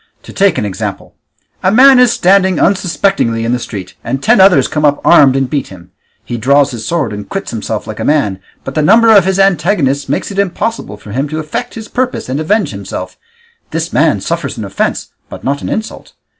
[0.23, 1.13] To take an example:
[1.61, 5.47] a man is standing unsuspectingly in the street and ten others come up armed and
[5.47, 5.91] beat him;
[6.25, 9.37] he draws his sword and quits himself like a man, but the number of his
[9.37, 13.15] antagonists makes it impossible for him to effect his purpose and avenge himself;
[13.69, 16.13] this man suffers an offence but not an insult.